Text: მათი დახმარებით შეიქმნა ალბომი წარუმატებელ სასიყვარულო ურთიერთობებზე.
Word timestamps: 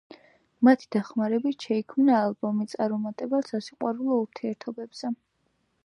მათი 0.67 0.87
დახმარებით 0.95 1.67
შეიქმნა 1.67 2.15
ალბომი 2.21 2.67
წარუმატებელ 2.73 3.47
სასიყვარულო 3.53 4.19
ურთიერთობებზე. 4.25 5.15